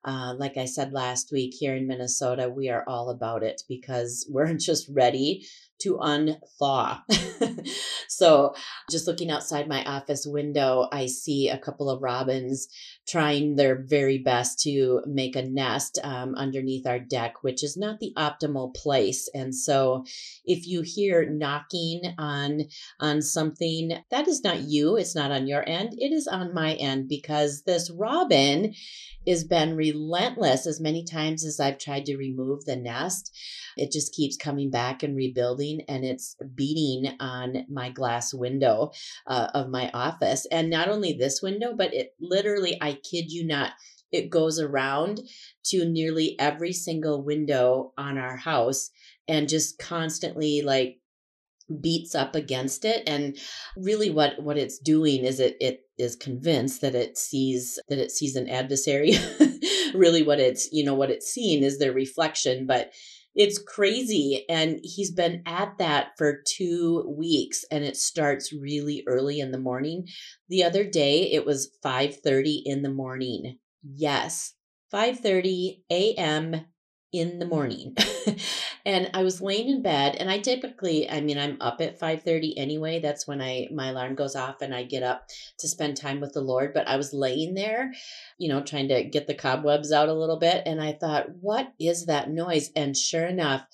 [0.03, 4.25] Uh, like I said last week, here in Minnesota, we are all about it because
[4.31, 5.45] we're just ready
[5.81, 7.01] to unthaw.
[8.07, 8.55] so,
[8.89, 12.67] just looking outside my office window, I see a couple of robins
[13.07, 17.99] trying their very best to make a nest um, underneath our deck, which is not
[17.99, 19.29] the optimal place.
[19.33, 20.05] And so,
[20.45, 22.63] if you hear knocking on
[22.99, 24.97] on something, that is not you.
[24.97, 25.93] It's not on your end.
[25.97, 28.73] It is on my end because this robin
[29.27, 33.35] has been relentless as many times as I've tried to remove the nest.
[33.75, 38.91] It just keeps coming back and rebuilding, and it's beating on my glass window
[39.27, 40.47] uh, of my office.
[40.51, 43.73] And not only this window, but it literally, I kid you not,
[44.11, 45.21] it goes around
[45.65, 48.89] to nearly every single window on our house
[49.27, 50.99] and just constantly like
[51.81, 53.03] beats up against it.
[53.07, 53.37] And
[53.75, 58.11] really what what it's doing is it it is convinced that it sees that it
[58.11, 59.13] sees an adversary.
[59.93, 62.91] Really what it's you know what it's seeing is their reflection but
[63.37, 69.39] it's crazy and he's been at that for 2 weeks and it starts really early
[69.39, 70.07] in the morning.
[70.49, 73.59] The other day it was 5:30 in the morning.
[73.83, 74.55] Yes
[74.91, 76.65] 5:30 a.m
[77.13, 77.95] in the morning.
[78.85, 82.53] and I was laying in bed and I typically I mean I'm up at 5:30
[82.57, 82.99] anyway.
[82.99, 85.27] That's when I my alarm goes off and I get up
[85.59, 87.93] to spend time with the Lord, but I was laying there,
[88.37, 91.71] you know, trying to get the cobwebs out a little bit and I thought, "What
[91.79, 93.65] is that noise?" And sure enough,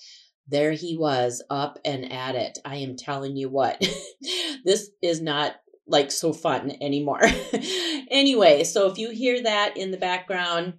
[0.47, 2.59] there he was up and at it.
[2.65, 3.79] I am telling you what.
[4.65, 5.55] this is not
[5.87, 7.21] like so fun anymore.
[8.09, 10.75] anyway, so if you hear that in the background,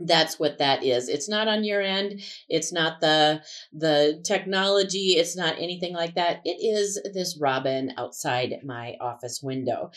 [0.00, 1.08] that's what that is.
[1.08, 2.20] It's not on your end.
[2.48, 3.42] It's not the
[3.72, 5.16] the technology.
[5.16, 6.40] It's not anything like that.
[6.44, 9.90] It is this robin outside my office window.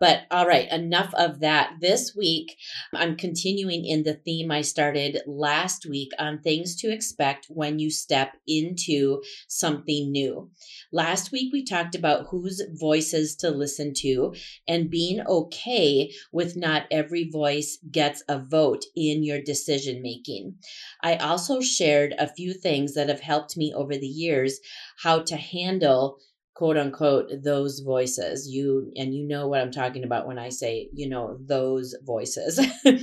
[0.00, 1.74] But all right enough of that.
[1.80, 2.56] This week
[2.94, 7.90] i'm continuing in the theme i started last week on things to expect when you
[7.90, 10.50] step into something new.
[10.92, 14.34] Last week we talked about whose voices to listen to
[14.66, 20.56] and being okay with not every voice gets a vote in your decision making.
[21.02, 24.60] I also shared a few things that have helped me over the years
[25.02, 26.18] how to handle
[26.54, 28.48] quote unquote those voices.
[28.48, 32.60] You and you know what i'm talking about when i say you know those voices.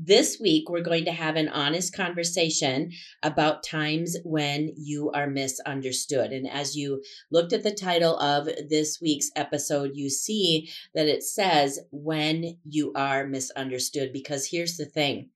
[0.00, 2.92] This week we're going to have an honest conversation
[3.24, 6.30] about times when you are misunderstood.
[6.30, 11.24] And as you looked at the title of this week's episode you see that it
[11.24, 14.12] says when you are misunderstood.
[14.12, 15.30] Because here's the thing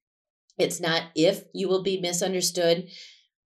[0.59, 2.89] it's not if you will be misunderstood,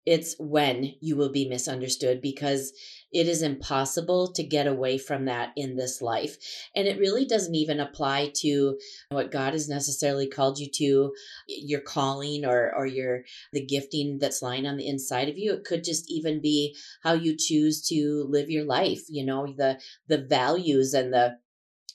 [0.06, 2.72] it's when you will be misunderstood because
[3.12, 6.38] it is impossible to get away from that in this life.
[6.76, 8.78] And it really doesn't even apply to
[9.10, 11.14] what God has necessarily called you to,
[11.48, 15.54] your calling or or your the gifting that's lying on the inside of you.
[15.54, 19.80] It could just even be how you choose to live your life, you know, the
[20.08, 21.38] the values and the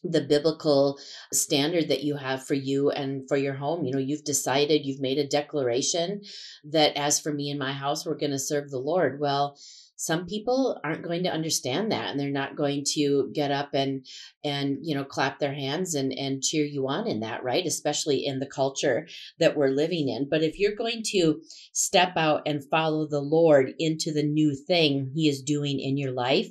[0.03, 0.99] the biblical
[1.33, 3.85] standard that you have for you and for your home.
[3.85, 6.23] You know, you've decided, you've made a declaration
[6.65, 9.21] that as for me and my house, we're going to serve the Lord.
[9.21, 9.59] Well,
[10.01, 14.07] some people aren't going to understand that and they're not going to get up and
[14.43, 18.25] and you know clap their hands and and cheer you on in that right especially
[18.25, 19.07] in the culture
[19.39, 21.43] that we're living in but if you're going to
[21.75, 26.13] step out and follow the lord into the new thing he is doing in your
[26.13, 26.49] life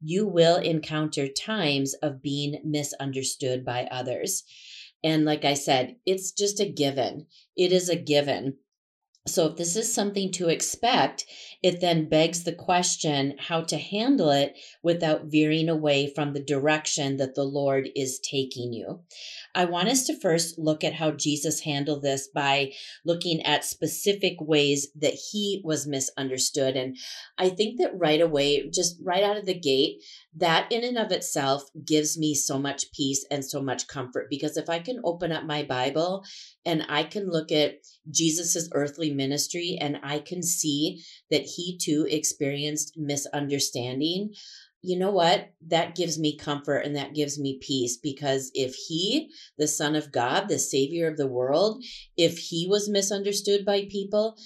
[0.00, 4.44] you will encounter times of being misunderstood by others.
[5.02, 7.26] And like I said, it's just a given.
[7.56, 8.56] It is a given.
[9.26, 11.26] So, if this is something to expect,
[11.62, 17.18] it then begs the question how to handle it without veering away from the direction
[17.18, 19.00] that the Lord is taking you.
[19.54, 22.72] I want us to first look at how Jesus handled this by
[23.04, 26.76] looking at specific ways that he was misunderstood.
[26.76, 26.96] And
[27.36, 30.02] I think that right away, just right out of the gate,
[30.36, 34.56] that in and of itself gives me so much peace and so much comfort because
[34.56, 36.24] if I can open up my Bible
[36.64, 37.78] and I can look at
[38.10, 44.34] Jesus's earthly ministry and I can see that he too experienced misunderstanding,
[44.82, 45.52] you know what?
[45.66, 50.10] That gives me comfort and that gives me peace because if he, the Son of
[50.10, 51.84] God, the Savior of the world,
[52.16, 54.36] if he was misunderstood by people,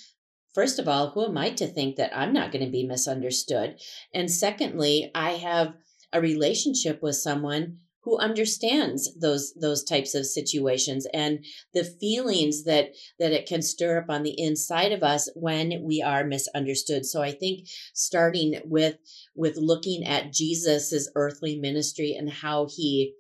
[0.52, 3.78] first of all, who am I to think that I'm not going to be misunderstood?
[4.12, 5.74] And secondly, I have
[6.12, 12.94] a relationship with someone who understands those those types of situations and the feelings that
[13.18, 17.04] that it can stir up on the inside of us when we are misunderstood.
[17.06, 18.96] So i think starting with
[19.34, 23.14] with looking at jesus's earthly ministry and how he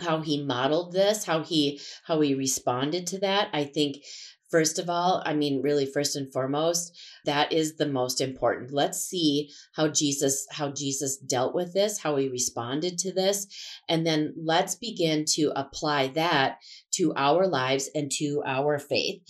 [0.00, 3.98] how he modeled this how he how he responded to that i think
[4.50, 8.72] First of all, I mean, really, first and foremost, that is the most important.
[8.72, 13.46] Let's see how Jesus, how Jesus dealt with this, how he responded to this,
[13.88, 16.58] and then let's begin to apply that
[16.92, 19.20] to our lives and to our faith.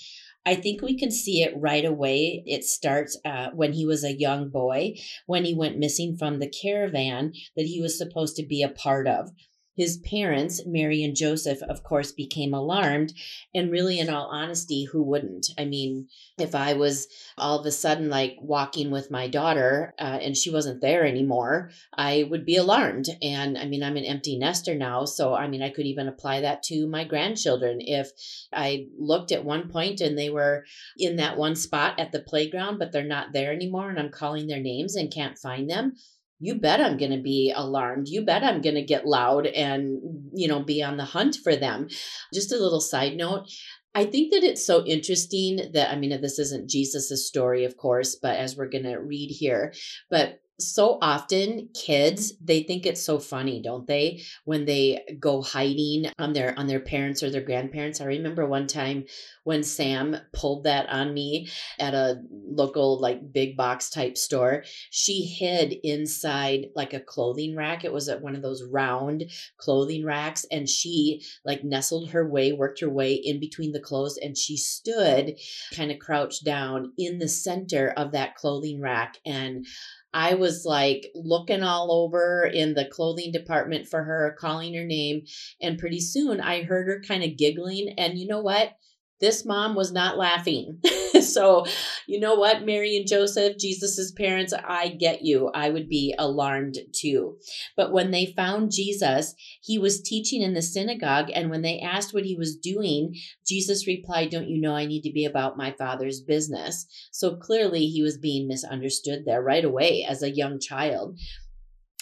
[0.44, 2.44] I think we can see it right away.
[2.46, 4.94] It starts uh, when he was a young boy,
[5.26, 9.08] when he went missing from the caravan that he was supposed to be a part
[9.08, 9.30] of.
[9.76, 13.12] His parents, Mary and Joseph, of course, became alarmed.
[13.54, 15.48] And really, in all honesty, who wouldn't?
[15.58, 16.08] I mean,
[16.38, 20.50] if I was all of a sudden like walking with my daughter uh, and she
[20.50, 23.06] wasn't there anymore, I would be alarmed.
[23.22, 25.04] And I mean, I'm an empty nester now.
[25.04, 27.80] So, I mean, I could even apply that to my grandchildren.
[27.80, 28.10] If
[28.52, 30.64] I looked at one point and they were
[30.96, 34.46] in that one spot at the playground, but they're not there anymore, and I'm calling
[34.46, 35.96] their names and can't find them,
[36.38, 38.08] you bet I'm going to be alarmed.
[38.08, 39.98] You bet I'm going to get loud and,
[40.34, 41.88] you know, be on the hunt for them.
[42.32, 43.48] Just a little side note.
[43.94, 48.14] I think that it's so interesting that, I mean, this isn't Jesus's story, of course,
[48.14, 49.72] but as we're going to read here,
[50.10, 54.22] but so often kids they think it's so funny don't they?
[54.44, 58.00] When they go hiding on their on their parents or their grandparents.
[58.00, 59.04] I remember one time
[59.44, 61.48] when sam pulled that on me
[61.78, 64.64] at a local like big box type store.
[64.90, 67.84] She hid inside like a clothing rack.
[67.84, 72.52] It was at one of those round clothing racks and she like nestled her way
[72.52, 75.38] worked her way in between the clothes and she stood
[75.74, 79.66] kind of crouched down in the center of that clothing rack and
[80.14, 85.24] I was like looking all over in the clothing department for her, calling her name.
[85.60, 87.94] And pretty soon I heard her kind of giggling.
[87.98, 88.76] And you know what?
[89.20, 90.80] This mom was not laughing.
[91.20, 91.64] so,
[92.06, 95.50] you know what, Mary and Joseph, Jesus's parents, I get you.
[95.54, 97.38] I would be alarmed too.
[97.76, 101.30] But when they found Jesus, he was teaching in the synagogue.
[101.34, 103.14] And when they asked what he was doing,
[103.46, 106.86] Jesus replied, Don't you know I need to be about my father's business?
[107.10, 111.18] So clearly he was being misunderstood there right away as a young child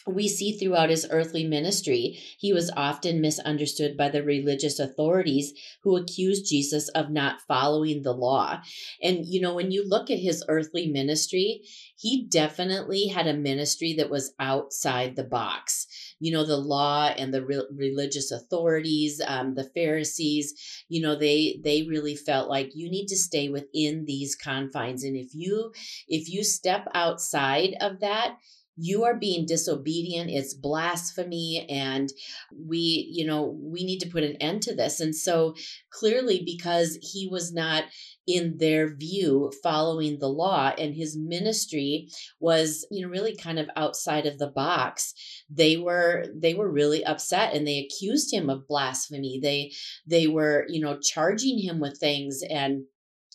[0.06, 5.96] we see throughout his earthly ministry, he was often misunderstood by the religious authorities who
[5.96, 8.60] accused Jesus of not following the law.
[9.02, 11.62] And, you know, when you look at his earthly ministry,
[11.96, 15.86] he definitely had a ministry that was outside the box.
[16.20, 21.60] You know, the law and the re- religious authorities, um, the Pharisees, you know, they
[21.64, 25.02] they really felt like you need to stay within these confines.
[25.02, 25.72] And if you
[26.08, 28.36] if you step outside of that,
[28.76, 32.10] you are being disobedient it's blasphemy and
[32.52, 35.00] we you know we need to put an end to this.
[35.00, 35.54] And so
[35.90, 37.84] clearly because he was not
[38.26, 42.08] in their view following the law and his ministry
[42.40, 45.14] was you know really kind of outside of the box
[45.50, 49.38] they were they were really upset and they accused him of blasphemy.
[49.42, 49.72] They
[50.06, 52.84] they were you know charging him with things and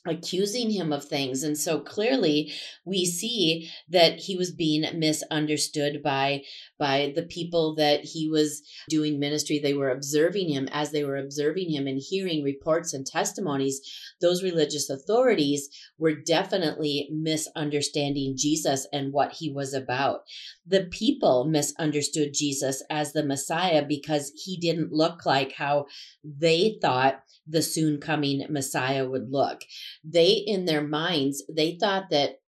[0.07, 1.43] accusing him of things.
[1.43, 2.53] And so clearly
[2.85, 6.43] we see that he was being misunderstood by
[6.77, 9.59] by the people that he was doing ministry.
[9.59, 13.81] They were observing him as they were observing him and hearing reports and testimonies.
[14.21, 20.21] Those religious authorities were definitely misunderstanding Jesus and what he was about.
[20.65, 25.87] The people misunderstood Jesus as the Messiah because he didn't look like how
[26.23, 29.63] they thought the soon coming Messiah would look.
[30.03, 32.39] They, in their minds, they thought that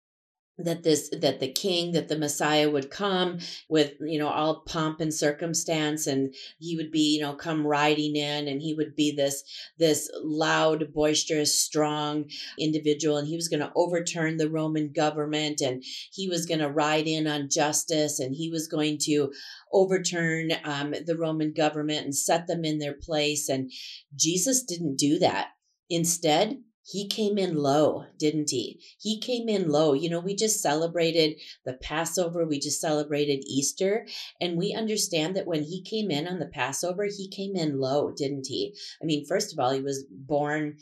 [0.57, 4.99] that this that the king that the messiah would come with you know all pomp
[4.99, 9.11] and circumstance and he would be you know come riding in and he would be
[9.15, 9.43] this
[9.77, 12.25] this loud boisterous strong
[12.59, 16.69] individual and he was going to overturn the roman government and he was going to
[16.69, 19.31] ride in on justice and he was going to
[19.71, 23.71] overturn um, the roman government and set them in their place and
[24.15, 25.49] jesus didn't do that.
[25.89, 26.57] Instead
[26.91, 28.79] he came in low, didn't he?
[28.99, 29.93] He came in low.
[29.93, 34.05] You know, we just celebrated the Passover, we just celebrated Easter,
[34.41, 38.11] and we understand that when he came in on the Passover, he came in low,
[38.11, 38.75] didn't he?
[39.01, 40.77] I mean, first of all, he was born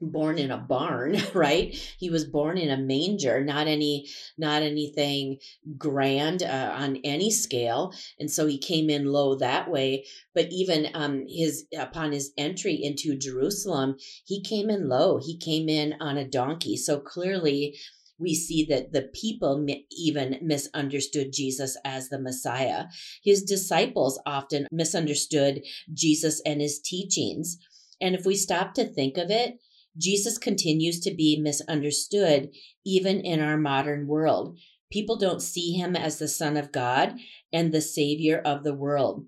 [0.00, 1.74] born in a barn right?
[1.98, 5.38] He was born in a manger not any not anything
[5.76, 7.92] grand uh, on any scale.
[8.18, 10.06] And so he came in low that way.
[10.34, 15.18] But even um his upon his entry into jerusalem he came in low.
[15.18, 16.76] He came in on a donkey.
[16.76, 17.76] So clearly
[18.20, 22.84] we see that the people even misunderstood Jesus as the Messiah.
[23.24, 27.56] His disciples often misunderstood Jesus and his teachings.
[28.00, 29.58] And if we stop to think of it,
[29.96, 32.50] Jesus continues to be misunderstood
[32.84, 34.58] even in our modern world.
[34.90, 37.14] People don't see him as the Son of God
[37.52, 39.26] and the Savior of the world.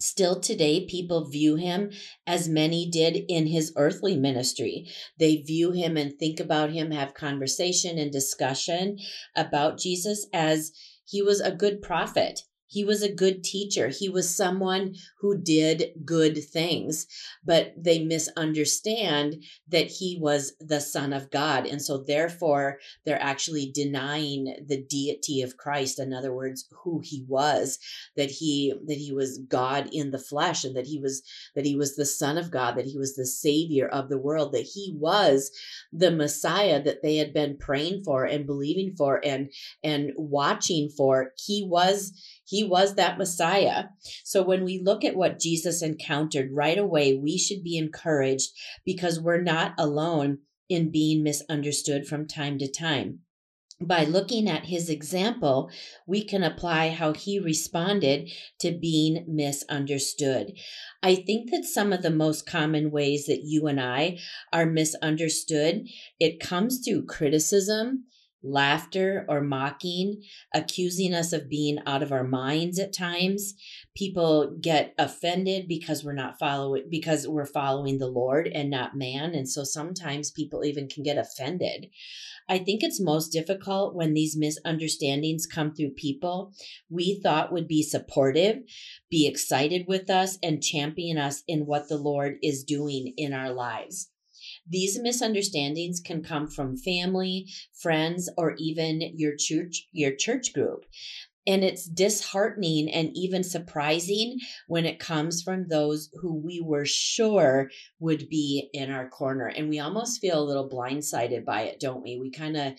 [0.00, 1.90] Still today, people view him
[2.24, 4.86] as many did in his earthly ministry.
[5.18, 8.98] They view him and think about him, have conversation and discussion
[9.34, 10.72] about Jesus as
[11.04, 12.42] he was a good prophet.
[12.68, 13.88] He was a good teacher.
[13.88, 17.06] He was someone who did good things,
[17.44, 21.66] but they misunderstand that he was the Son of God.
[21.66, 25.98] And so, therefore, they're actually denying the deity of Christ.
[25.98, 27.78] In other words, who he was,
[28.16, 31.22] that he that he was God in the flesh, and that he was
[31.54, 34.52] that he was the Son of God, that he was the Savior of the world,
[34.52, 35.50] that he was
[35.92, 39.50] the Messiah that they had been praying for and believing for and
[39.82, 41.32] and watching for.
[41.36, 42.12] He was
[42.48, 43.84] he was that Messiah.
[44.24, 48.52] So when we look at what Jesus encountered right away, we should be encouraged
[48.86, 53.18] because we're not alone in being misunderstood from time to time.
[53.80, 55.70] By looking at his example,
[56.06, 60.54] we can apply how he responded to being misunderstood.
[61.02, 64.18] I think that some of the most common ways that you and I
[64.54, 65.86] are misunderstood,
[66.18, 68.04] it comes through criticism,
[68.42, 70.22] laughter or mocking,
[70.54, 73.54] accusing us of being out of our minds at times.
[73.96, 79.34] People get offended because we're not following because we're following the Lord and not man,
[79.34, 81.88] and so sometimes people even can get offended.
[82.48, 86.52] I think it's most difficult when these misunderstandings come through people
[86.88, 88.58] we thought would be supportive,
[89.10, 93.50] be excited with us, and champion us in what the Lord is doing in our
[93.50, 94.10] lives.
[94.68, 97.46] These misunderstandings can come from family,
[97.80, 100.84] friends, or even your church, your church group.
[101.46, 107.70] And it's disheartening and even surprising when it comes from those who we were sure
[108.00, 109.46] would be in our corner.
[109.46, 112.18] And we almost feel a little blindsided by it, don't we?
[112.18, 112.74] We kind of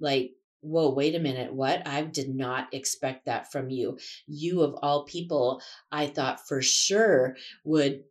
[0.00, 0.30] like,
[0.62, 1.86] whoa, wait a minute, what?
[1.86, 3.98] I did not expect that from you.
[4.26, 5.60] You, of all people,
[5.92, 8.04] I thought for sure would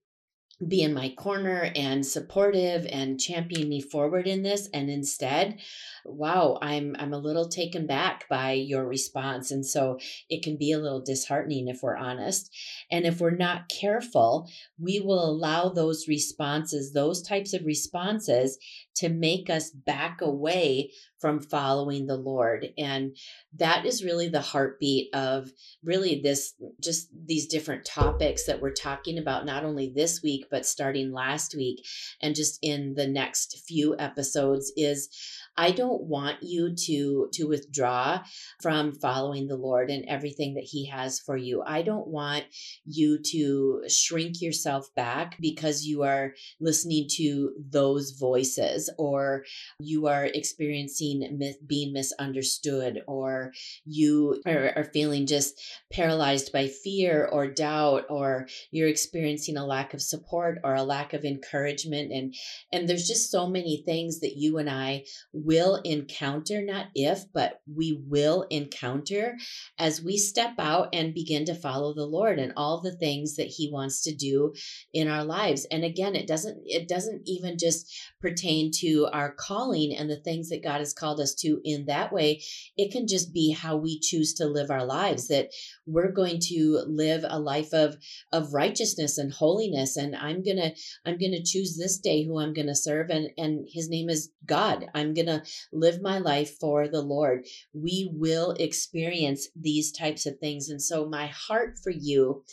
[0.68, 5.60] be in my corner and supportive and champion me forward in this and instead
[6.06, 9.98] wow i'm i'm a little taken back by your response and so
[10.30, 12.54] it can be a little disheartening if we're honest.
[12.92, 18.58] And if we're not careful we will allow those responses those types of responses
[18.96, 22.68] to make us back away from following the Lord.
[22.78, 23.16] And
[23.58, 25.52] that is really the heartbeat of
[25.84, 30.66] really this, just these different topics that we're talking about, not only this week, but
[30.66, 31.86] starting last week
[32.22, 35.10] and just in the next few episodes is
[35.56, 38.24] I don't want you to to withdraw
[38.62, 41.64] from following the Lord and everything that he has for you.
[41.66, 42.46] I don't want
[42.86, 49.46] you to shrink yourself back because you are listening to those voices or
[49.80, 53.54] you are experiencing being misunderstood or
[53.86, 59.94] you are, are feeling just paralyzed by fear or doubt or you're experiencing a lack
[59.94, 62.34] of support or a lack of encouragement and
[62.72, 65.04] and there's just so many things that you and I
[65.44, 69.36] will encounter, not if, but we will encounter
[69.78, 73.48] as we step out and begin to follow the Lord and all the things that
[73.48, 74.54] he wants to do
[74.94, 75.66] in our lives.
[75.72, 80.50] And again, it doesn't it doesn't even just pertain to our calling and the things
[80.50, 82.42] that God has called us to in that way.
[82.78, 85.50] It can just be how we choose to live our lives that
[85.86, 87.98] we're going to live a life of
[88.32, 90.72] of righteousness and holiness and I'm going to
[91.06, 94.10] I'm going to choose this day who I'm going to serve and and his name
[94.10, 94.86] is God.
[94.94, 95.33] I'm going to
[95.72, 97.46] live my life for the Lord.
[97.74, 100.70] We will experience these types of things.
[100.70, 102.44] And so, my heart for you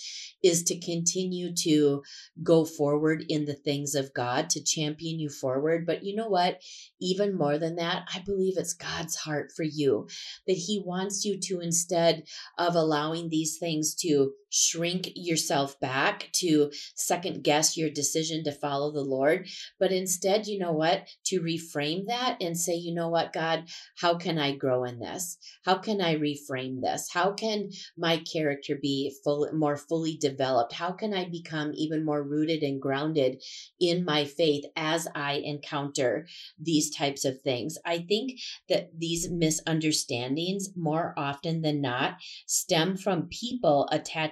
[0.43, 2.03] is to continue to
[2.43, 5.87] go forward in the things of God, to champion you forward.
[5.87, 6.61] But you know what?
[7.01, 10.09] Even more than that, I believe it's God's heart for you
[10.47, 12.25] that He wants you to, instead
[12.59, 18.93] of allowing these things to shrink yourself back, to second guess your decision to follow
[18.93, 21.09] the Lord, but instead, you know what?
[21.27, 23.65] To reframe that and say, you know what, God,
[23.99, 25.39] how can I grow in this?
[25.65, 27.11] How can I reframe this?
[27.13, 30.73] How can my character be full, more fully developed?
[30.73, 33.43] How can I become even more rooted and grounded
[33.81, 36.27] in my faith as I encounter
[36.59, 37.79] these types of things?
[37.85, 42.17] I think that these misunderstandings, more often than not,
[42.47, 43.89] stem from people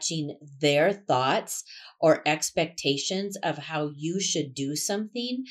[0.08, 1.64] attaching their thoughts
[2.00, 5.44] or expectations of how you should do something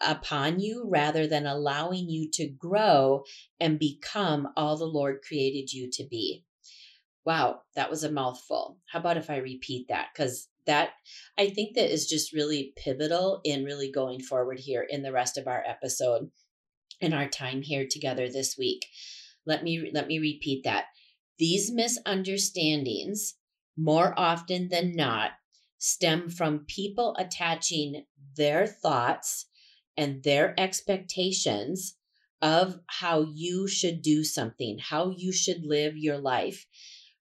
[0.00, 3.22] upon you rather than allowing you to grow
[3.60, 6.44] and become all the Lord created you to be.
[7.24, 8.78] Wow, that was a mouthful.
[8.92, 10.08] How about if I repeat that?
[10.14, 10.90] Because that
[11.38, 15.36] I think that is just really pivotal in really going forward here in the rest
[15.36, 16.30] of our episode
[17.00, 18.86] in our time here together this week.
[19.46, 20.84] Let me let me repeat that.
[21.38, 23.34] These misunderstandings
[23.76, 25.32] more often than not
[25.78, 28.04] stem from people attaching
[28.36, 29.46] their thoughts
[29.96, 31.96] and their expectations
[32.40, 36.66] of how you should do something, how you should live your life,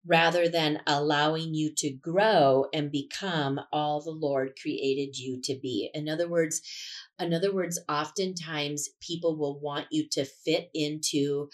[0.06, 5.90] rather than allowing you to grow and become all the Lord created you to be.
[5.94, 6.62] In other words,
[7.20, 11.50] in other words, oftentimes people will want you to fit into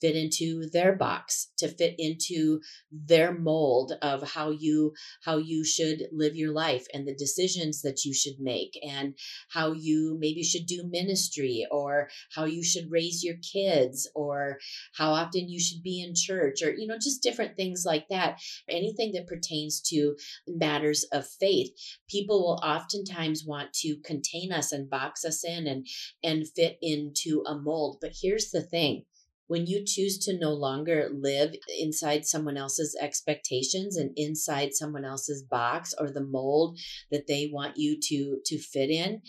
[0.00, 4.92] fit into their box to fit into their mold of how you
[5.24, 9.14] how you should live your life and the decisions that you should make and
[9.50, 14.58] how you maybe should do ministry or how you should raise your kids or
[14.94, 18.40] how often you should be in church or you know just different things like that.
[18.68, 20.16] Anything that pertains to
[20.46, 21.70] matters of faith.
[22.08, 25.86] People will oftentimes want to contain us and box us in and
[26.22, 27.98] and fit into a mold.
[28.00, 29.04] But here's the thing
[29.50, 35.42] when you choose to no longer live inside someone else's expectations and inside someone else's
[35.42, 36.78] box or the mold
[37.10, 39.20] that they want you to to fit in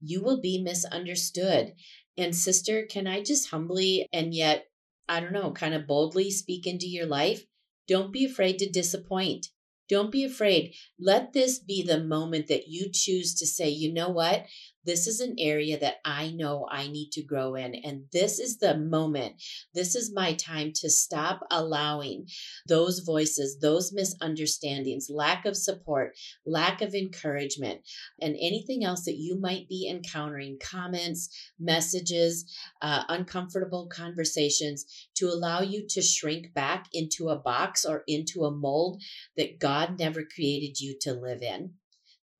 [0.00, 1.72] you will be misunderstood
[2.18, 4.64] and sister can i just humbly and yet
[5.08, 7.44] i don't know kind of boldly speak into your life
[7.86, 9.46] don't be afraid to disappoint
[9.90, 10.74] don't be afraid.
[11.00, 14.46] Let this be the moment that you choose to say, you know what?
[14.84, 17.74] This is an area that I know I need to grow in.
[17.74, 19.34] And this is the moment.
[19.74, 22.26] This is my time to stop allowing
[22.66, 27.80] those voices, those misunderstandings, lack of support, lack of encouragement,
[28.20, 31.28] and anything else that you might be encountering comments,
[31.58, 32.50] messages,
[32.80, 38.50] uh, uncomfortable conversations to allow you to shrink back into a box or into a
[38.50, 39.02] mold
[39.36, 41.74] that God never created you to live in.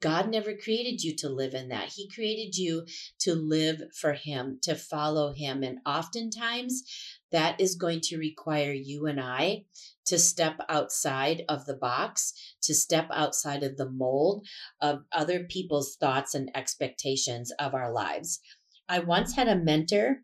[0.01, 1.91] God never created you to live in that.
[1.91, 2.87] He created you
[3.21, 5.63] to live for Him, to follow Him.
[5.63, 6.83] And oftentimes,
[7.31, 9.65] that is going to require you and I
[10.07, 12.33] to step outside of the box,
[12.63, 14.47] to step outside of the mold
[14.81, 18.41] of other people's thoughts and expectations of our lives.
[18.89, 20.23] I once had a mentor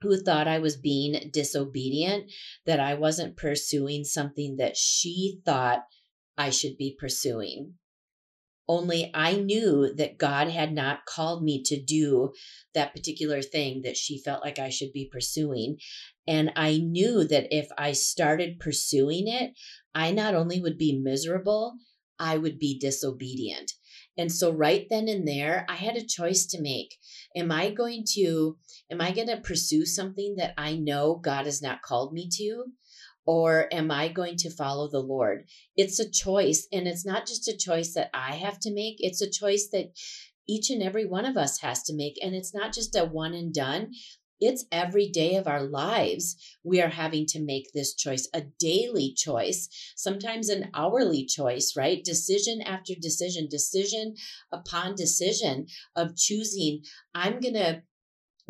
[0.00, 2.32] who thought I was being disobedient,
[2.64, 5.84] that I wasn't pursuing something that she thought
[6.38, 7.74] I should be pursuing.
[8.70, 12.30] Only I knew that God had not called me to do
[12.72, 15.78] that particular thing that she felt like I should be pursuing.
[16.28, 19.54] And I knew that if I started pursuing it,
[19.92, 21.78] I not only would be miserable,
[22.20, 23.72] I would be disobedient.
[24.16, 26.96] And so right then and there, I had a choice to make.
[27.34, 28.56] Am I going to
[28.88, 32.66] am I going to pursue something that I know God has not called me to?
[33.26, 35.44] Or am I going to follow the Lord?
[35.76, 36.66] It's a choice.
[36.72, 39.92] And it's not just a choice that I have to make, it's a choice that
[40.48, 42.18] each and every one of us has to make.
[42.22, 43.92] And it's not just a one and done.
[44.40, 49.12] It's every day of our lives we are having to make this choice, a daily
[49.12, 52.02] choice, sometimes an hourly choice, right?
[52.02, 54.14] Decision after decision, decision
[54.50, 56.82] upon decision of choosing,
[57.14, 57.82] I'm going to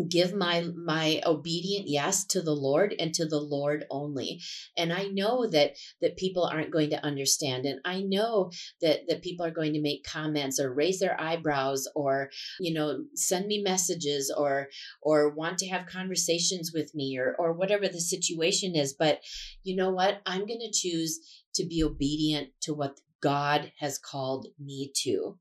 [0.09, 4.41] give my my obedient yes to the lord and to the lord only.
[4.77, 7.67] And i know that that people aren't going to understand.
[7.67, 11.89] And i know that that people are going to make comments or raise their eyebrows
[11.95, 14.69] or you know send me messages or
[15.03, 18.93] or want to have conversations with me or or whatever the situation is.
[18.93, 19.21] But
[19.63, 20.21] you know what?
[20.27, 21.21] I'm going to choose
[21.55, 25.39] to be obedient to what God has called me to.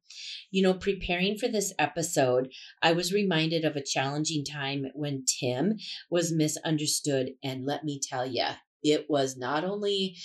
[0.52, 5.78] You know, preparing for this episode, I was reminded of a challenging time when Tim
[6.10, 7.32] was misunderstood.
[7.44, 8.46] And let me tell you,
[8.84, 10.16] it was not only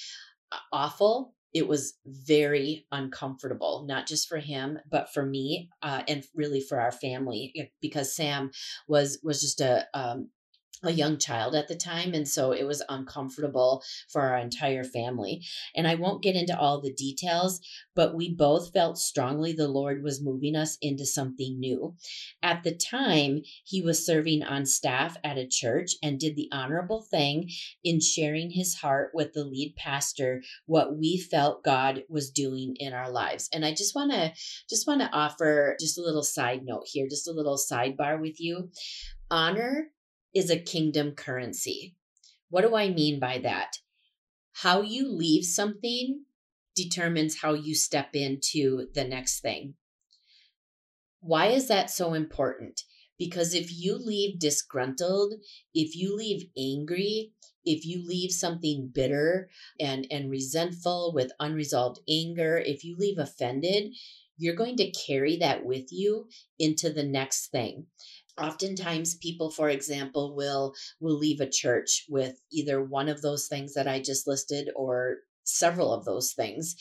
[0.52, 6.24] uh, awful, it was very uncomfortable, not just for him, but for me, uh, and
[6.34, 8.50] really for our family, because Sam
[8.88, 10.30] was was just a um,
[10.86, 15.42] a young child at the time and so it was uncomfortable for our entire family.
[15.74, 17.60] And i won't get into all the details
[17.94, 21.94] but we both felt strongly the lord was moving us into something new.
[22.42, 27.02] At the time he was serving on staff at a church and did the honorable
[27.02, 27.50] thing
[27.82, 32.92] in sharing his heart with the lead pastor what we felt god was doing in
[32.92, 33.48] our lives.
[33.52, 34.32] And i just want to
[34.68, 38.40] just want to offer just a little side note here just a little sidebar with
[38.40, 38.70] you.
[39.30, 39.88] Honor
[40.34, 41.94] is a kingdom currency.
[42.50, 43.78] What do I mean by that?
[44.52, 46.24] How you leave something
[46.74, 49.74] determines how you step into the next thing.
[51.20, 52.82] Why is that so important?
[53.18, 55.34] Because if you leave disgruntled,
[55.72, 57.32] if you leave angry,
[57.64, 59.48] if you leave something bitter
[59.80, 63.94] and, and resentful with unresolved anger, if you leave offended,
[64.36, 67.86] you're going to carry that with you into the next thing
[68.40, 73.74] oftentimes people for example will will leave a church with either one of those things
[73.74, 76.74] that i just listed or several of those things.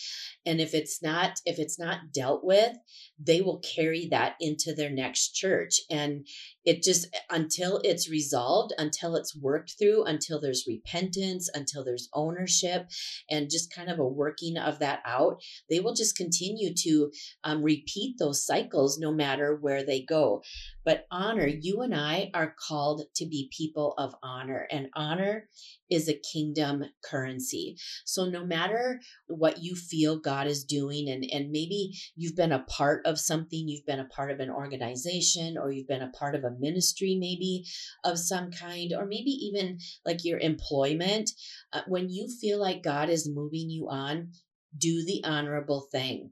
[0.45, 2.73] And if it's not if it's not dealt with
[3.19, 5.79] they will carry that into their next church.
[5.89, 6.27] And
[6.65, 12.87] it just until it's resolved until it's worked through until there's repentance until there's ownership
[13.29, 17.11] and just kind of a working of that out they will just continue to
[17.43, 20.41] um, repeat those cycles no matter where they go.
[20.85, 25.47] But honor you and i are called to be people of honor and honor
[25.93, 27.75] is a kingdom currency
[28.05, 32.63] so no matter what you feel god is doing and and maybe you've been a
[32.63, 36.35] part of something you've been a part of an organization or you've been a part
[36.35, 37.65] of a ministry, maybe
[38.03, 41.31] of some kind, or maybe even like your employment,
[41.71, 44.31] uh, when you feel like God is moving you on,
[44.77, 46.31] do the honorable thing.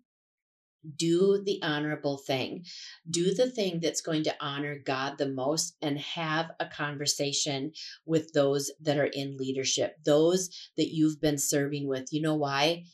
[0.98, 2.66] Do the honorable thing.
[3.10, 7.74] Do the thing that's going to honor God the most and have a conversation
[8.06, 12.12] with those that are in leadership, those that you've been serving with.
[12.12, 12.86] You know why?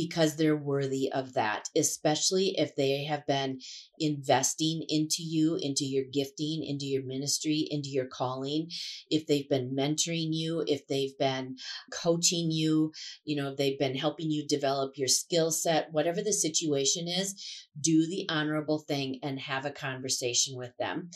[0.00, 3.60] Because they're worthy of that, especially if they have been
[3.98, 8.70] investing into you, into your gifting, into your ministry, into your calling.
[9.10, 11.56] If they've been mentoring you, if they've been
[11.92, 12.92] coaching you,
[13.26, 17.34] you know, if they've been helping you develop your skill set, whatever the situation is,
[17.78, 21.10] do the honorable thing and have a conversation with them.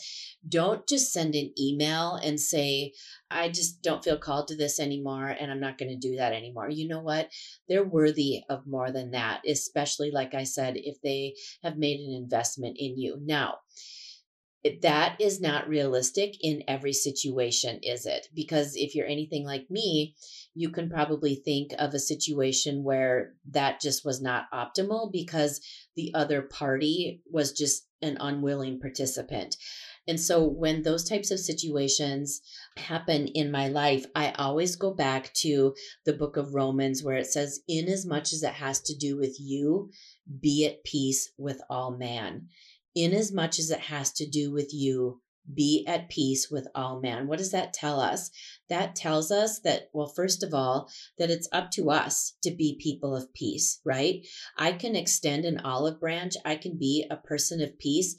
[0.47, 2.93] Don't just send an email and say,
[3.31, 6.33] I just don't feel called to this anymore and I'm not going to do that
[6.33, 6.69] anymore.
[6.69, 7.29] You know what?
[7.67, 12.13] They're worthy of more than that, especially, like I said, if they have made an
[12.13, 13.17] investment in you.
[13.21, 13.59] Now,
[14.81, 18.27] that is not realistic in every situation, is it?
[18.33, 20.15] Because if you're anything like me,
[20.53, 25.61] you can probably think of a situation where that just was not optimal because
[25.95, 29.55] the other party was just an unwilling participant.
[30.07, 32.41] And so when those types of situations
[32.77, 35.73] happen in my life, I always go back to
[36.05, 39.17] the book of Romans where it says, In as much as it has to do
[39.17, 39.89] with you,
[40.41, 42.49] be at peace with all man.
[42.93, 45.21] In as much as it has to do with you,
[45.53, 47.27] be at peace with all man.
[47.27, 48.31] What does that tell us?
[48.69, 50.89] That tells us that, well, first of all,
[51.19, 54.25] that it's up to us to be people of peace, right?
[54.57, 58.15] I can extend an olive branch, I can be a person of peace,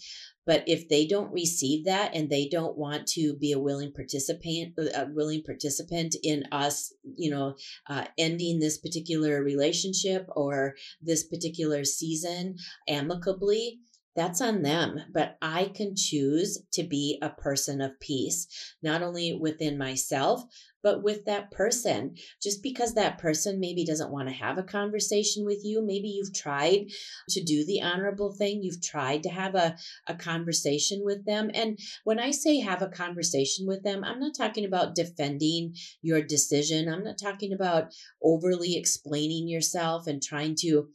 [0.47, 4.75] but if they don't receive that and they don't want to be a willing participant
[4.79, 7.55] a willing participant in us you know
[7.89, 12.57] uh, ending this particular relationship or this particular season
[12.89, 13.81] amicably
[14.17, 14.99] that's on them.
[15.13, 20.43] But I can choose to be a person of peace, not only within myself,
[20.83, 22.15] but with that person.
[22.41, 26.33] Just because that person maybe doesn't want to have a conversation with you, maybe you've
[26.33, 26.87] tried
[27.31, 29.77] to do the honorable thing, you've tried to have a,
[30.07, 31.51] a conversation with them.
[31.55, 36.23] And when I say have a conversation with them, I'm not talking about defending your
[36.23, 40.89] decision, I'm not talking about overly explaining yourself and trying to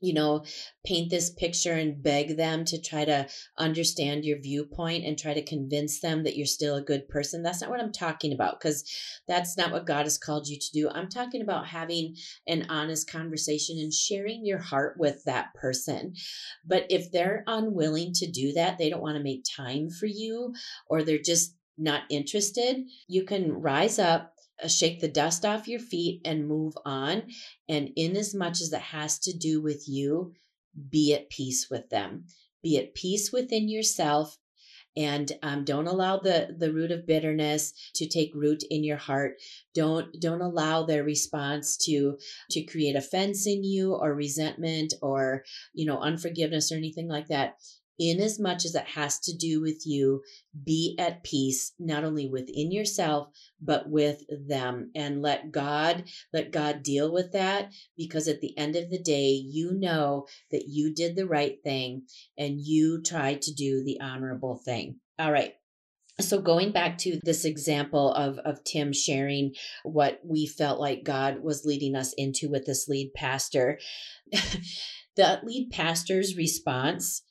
[0.00, 0.44] you know,
[0.86, 3.26] paint this picture and beg them to try to
[3.58, 7.42] understand your viewpoint and try to convince them that you're still a good person.
[7.42, 8.84] That's not what I'm talking about because
[9.26, 10.88] that's not what God has called you to do.
[10.90, 16.14] I'm talking about having an honest conversation and sharing your heart with that person.
[16.64, 20.54] But if they're unwilling to do that, they don't want to make time for you,
[20.88, 24.34] or they're just not interested, you can rise up
[24.66, 27.24] shake the dust off your feet and move on.
[27.68, 30.34] And in as much as it has to do with you,
[30.90, 32.24] be at peace with them.
[32.62, 34.38] Be at peace within yourself
[34.98, 39.36] and um, don't allow the the root of bitterness to take root in your heart
[39.74, 42.18] don't don't allow their response to
[42.50, 47.54] to create offense in you or resentment or you know unforgiveness or anything like that
[47.98, 50.22] in as much as it has to do with you,
[50.64, 53.28] be at peace, not only within yourself,
[53.60, 54.90] but with them.
[54.94, 59.30] And let God, let God deal with that because at the end of the day,
[59.30, 62.02] you know that you did the right thing
[62.36, 64.96] and you tried to do the honorable thing.
[65.18, 65.54] All right.
[66.20, 71.44] So going back to this example of of Tim sharing what we felt like God
[71.44, 73.78] was leading us into with this lead pastor,
[75.16, 77.22] the lead pastor's response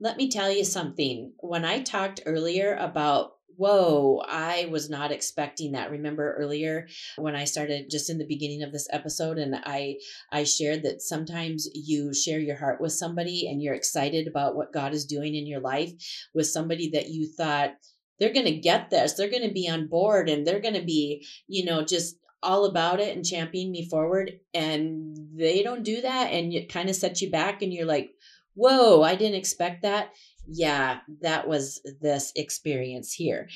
[0.00, 1.32] let me tell you something.
[1.40, 7.42] When I talked earlier about whoa i was not expecting that remember earlier when i
[7.42, 9.96] started just in the beginning of this episode and i
[10.30, 14.72] i shared that sometimes you share your heart with somebody and you're excited about what
[14.72, 15.90] god is doing in your life
[16.32, 17.72] with somebody that you thought
[18.20, 20.84] they're going to get this they're going to be on board and they're going to
[20.84, 26.00] be you know just all about it and champion me forward and they don't do
[26.00, 28.10] that and it kind of sets you back and you're like
[28.58, 30.10] whoa, I didn't expect that.
[30.46, 33.48] Yeah, that was this experience here.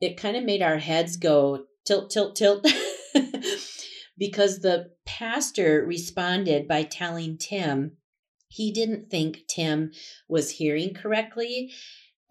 [0.00, 2.66] It kind of made our heads go tilt, tilt, tilt.
[4.18, 7.96] because the pastor responded by telling Tim
[8.48, 9.92] he didn't think Tim
[10.28, 11.72] was hearing correctly.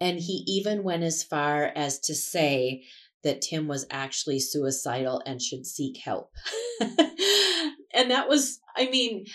[0.00, 2.84] And he even went as far as to say
[3.24, 6.30] that Tim was actually suicidal and should seek help.
[6.80, 9.26] and that was, I mean,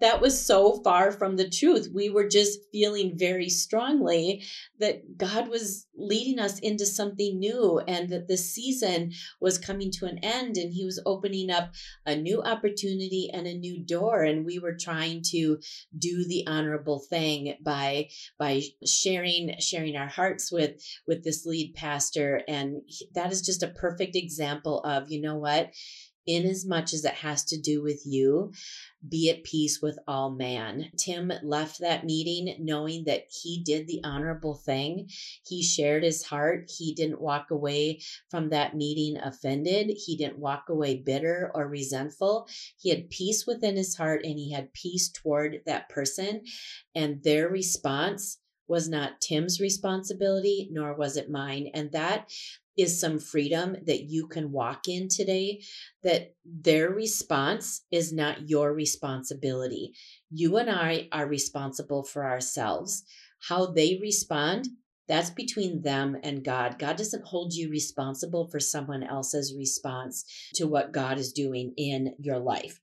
[0.00, 1.88] that was so far from the truth.
[1.94, 4.44] We were just feeling very strongly
[4.78, 10.06] that God was leading us into something new and that the season was coming to
[10.06, 11.72] an end and he was opening up
[12.06, 14.22] a new opportunity and a new door.
[14.22, 15.58] And we were trying to
[15.96, 18.08] do the honorable thing by
[18.38, 22.42] by sharing sharing our hearts with with this lead pastor.
[22.48, 22.82] And
[23.14, 25.72] that is just a perfect example of you know what
[26.26, 28.52] in as much as it has to do with you,
[29.08, 30.90] be at peace with all man.
[30.96, 35.08] Tim left that meeting knowing that he did the honorable thing.
[35.46, 36.70] He shared his heart.
[36.76, 39.96] He didn't walk away from that meeting offended.
[40.04, 42.46] He didn't walk away bitter or resentful.
[42.78, 46.42] He had peace within his heart and he had peace toward that person.
[46.94, 48.39] And their response
[48.70, 51.70] was not Tim's responsibility, nor was it mine.
[51.74, 52.30] And that
[52.78, 55.60] is some freedom that you can walk in today
[56.02, 59.92] that their response is not your responsibility.
[60.30, 63.04] You and I are responsible for ourselves.
[63.48, 64.68] How they respond,
[65.08, 66.78] that's between them and God.
[66.78, 72.14] God doesn't hold you responsible for someone else's response to what God is doing in
[72.18, 72.80] your life.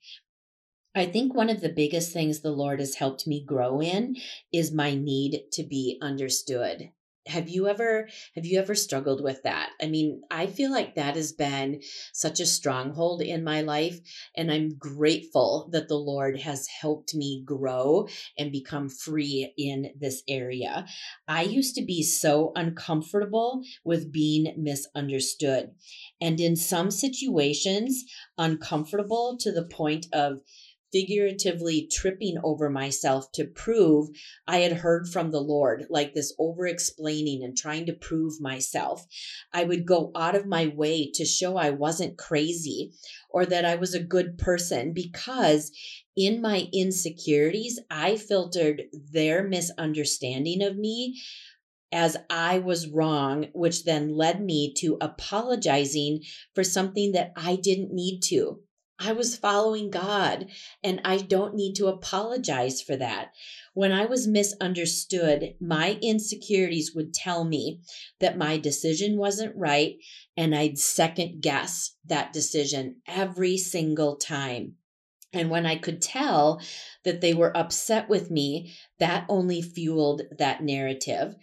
[0.98, 4.16] I think one of the biggest things the Lord has helped me grow in
[4.52, 6.90] is my need to be understood.
[7.28, 9.72] Have you ever have you ever struggled with that?
[9.82, 11.82] I mean i feel like that has been
[12.14, 14.00] such a stronghold in my life
[14.36, 18.08] and i'm grateful that the lord has helped me grow
[18.38, 20.86] and become free in this area.
[21.28, 25.72] I used to be so uncomfortable with being misunderstood
[26.22, 28.06] and in some situations
[28.38, 30.42] uncomfortable to the point of
[30.92, 34.10] figuratively tripping over myself to prove
[34.48, 39.06] I had heard from the Lord, like this over explaining and trying to prove myself.
[39.54, 42.94] I would go out of my way to show I wasn't crazy
[43.30, 45.72] or that I was a good person because
[46.16, 51.22] in my insecurities, I filtered their misunderstanding of me
[51.92, 56.22] as I was wrong, which then led me to apologizing
[56.54, 58.62] for something that I didn't need to.
[59.00, 60.48] I was following God
[60.84, 63.32] and I don't need to apologize for that.
[63.74, 67.82] When I was misunderstood, my insecurities would tell me
[68.20, 69.98] that my decision wasn't right
[70.36, 74.76] and I'd second guess that decision every single time.
[75.34, 76.62] And when I could tell
[77.04, 81.36] that they were upset with me, that only fueled that narrative.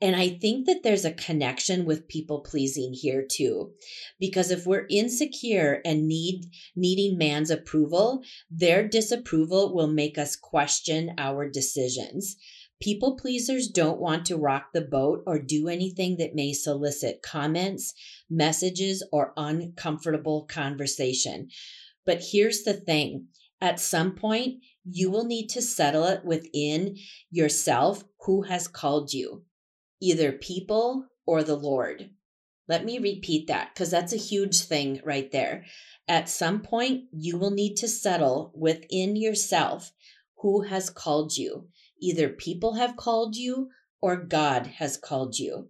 [0.00, 3.72] And I think that there's a connection with people pleasing here too.
[4.20, 11.14] Because if we're insecure and need needing man's approval, their disapproval will make us question
[11.16, 12.36] our decisions.
[12.78, 17.94] People pleasers don't want to rock the boat or do anything that may solicit comments,
[18.28, 21.48] messages, or uncomfortable conversation.
[22.04, 23.28] But here's the thing
[23.62, 26.98] at some point, you will need to settle it within
[27.30, 29.42] yourself who has called you
[30.00, 32.10] either people or the Lord.
[32.68, 35.64] Let me repeat that because that's a huge thing right there.
[36.08, 39.92] At some point, you will need to settle within yourself
[40.38, 41.68] who has called you.
[42.00, 45.68] Either people have called you or God has called you.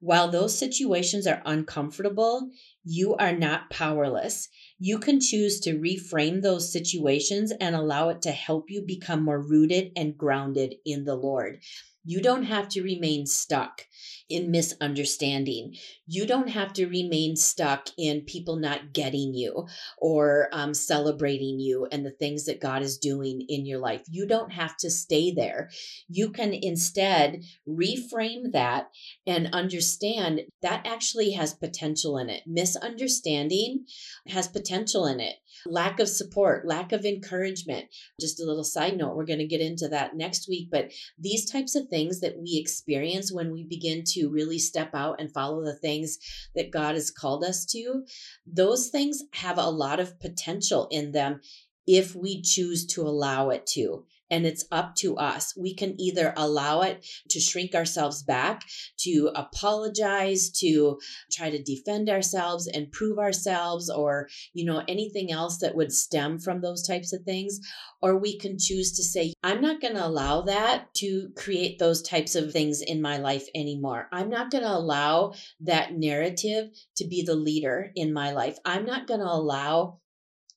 [0.00, 2.50] While those situations are uncomfortable,
[2.84, 4.48] you are not powerless.
[4.86, 9.40] You can choose to reframe those situations and allow it to help you become more
[9.40, 11.60] rooted and grounded in the Lord.
[12.04, 13.86] You don't have to remain stuck
[14.28, 15.76] in misunderstanding.
[16.06, 19.66] You don't have to remain stuck in people not getting you
[19.96, 24.02] or um, celebrating you and the things that God is doing in your life.
[24.10, 25.70] You don't have to stay there.
[26.08, 28.90] You can instead reframe that
[29.26, 32.42] and understand that actually has potential in it.
[32.46, 33.86] Misunderstanding
[34.28, 37.86] has potential in it lack of support, lack of encouragement.
[38.20, 40.68] Just a little side note, we're going to get into that next week.
[40.70, 45.20] But these types of things that we experience when we begin to really step out
[45.20, 46.18] and follow the things
[46.54, 48.04] that God has called us to,
[48.46, 51.40] those things have a lot of potential in them
[51.86, 55.54] if we choose to allow it to and it's up to us.
[55.56, 58.62] We can either allow it to shrink ourselves back,
[59.00, 60.98] to apologize, to
[61.30, 66.38] try to defend ourselves and prove ourselves, or, you know, anything else that would stem
[66.38, 67.60] from those types of things.
[68.02, 72.02] Or we can choose to say, I'm not going to allow that to create those
[72.02, 74.08] types of things in my life anymore.
[74.12, 78.58] I'm not going to allow that narrative to be the leader in my life.
[78.64, 80.00] I'm not going to allow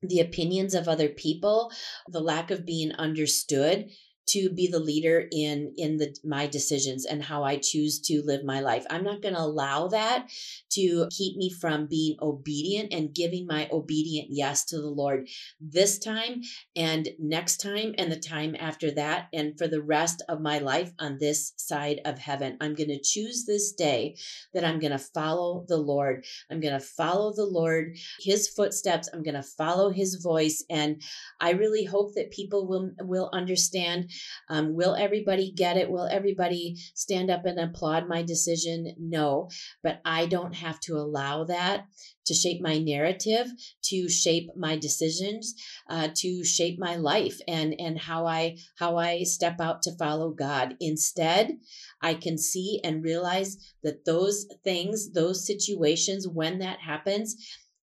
[0.02, 1.72] the opinions of other people,
[2.08, 3.90] the lack of being understood
[4.28, 8.44] to be the leader in in the my decisions and how I choose to live
[8.44, 8.86] my life.
[8.90, 10.30] I'm not going to allow that
[10.72, 15.28] to keep me from being obedient and giving my obedient yes to the Lord
[15.60, 16.42] this time
[16.76, 20.92] and next time and the time after that and for the rest of my life
[21.00, 22.58] on this side of heaven.
[22.60, 24.18] I'm going to choose this day
[24.54, 26.26] that I'm going to follow the Lord.
[26.52, 29.10] I'm going to follow the Lord, his footsteps.
[29.14, 31.02] I'm going to follow his voice and
[31.40, 34.10] I really hope that people will will understand
[34.50, 35.90] um, will everybody get it?
[35.90, 38.94] Will everybody stand up and applaud my decision?
[39.00, 39.50] No,
[39.84, 41.86] but I don't have to allow that
[42.26, 43.48] to shape my narrative,
[43.84, 45.56] to shape my decisions,
[45.90, 50.32] uh, to shape my life and and how I how I step out to follow
[50.32, 50.76] God.
[50.80, 51.58] Instead,
[52.02, 57.36] I can see and realize that those things, those situations, when that happens,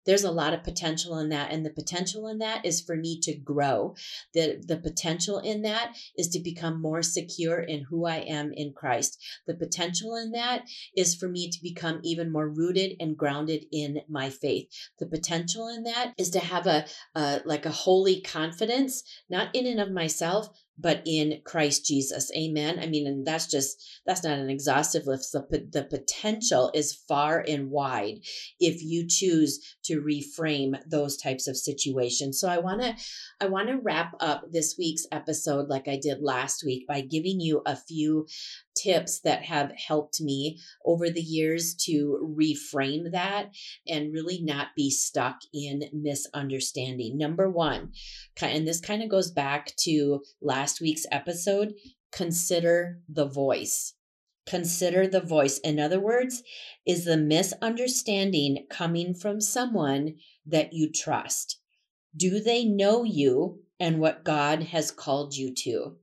[0.06, 3.18] there's a lot of potential in that and the potential in that is for me
[3.20, 3.94] to grow.
[4.32, 8.72] The the potential in that is to become more secure in who i am in
[8.72, 9.22] christ.
[9.46, 10.64] The potential in that
[10.96, 14.68] is for me to become even more rooted and grounded in my faith.
[14.98, 19.66] The potential in that is to have a, a like a holy confidence not in
[19.66, 22.30] and of myself but in Christ Jesus.
[22.36, 22.78] Amen.
[22.80, 25.32] I mean, and that's just, that's not an exhaustive list.
[25.32, 28.20] The, the potential is far and wide
[28.58, 32.40] if you choose to reframe those types of situations.
[32.40, 32.96] So I want to,
[33.40, 37.40] I want to wrap up this week's episode like I did last week by giving
[37.40, 38.26] you a few
[38.74, 43.50] tips that have helped me over the years to reframe that
[43.86, 47.16] and really not be stuck in misunderstanding.
[47.16, 47.92] Number one,
[48.40, 51.74] and this kind of goes back to last week's episode
[52.14, 53.94] consider the voice.
[54.46, 55.58] Consider the voice.
[55.58, 56.42] In other words,
[56.86, 61.60] is the misunderstanding coming from someone that you trust?
[62.16, 65.96] Do they know you and what God has called you to?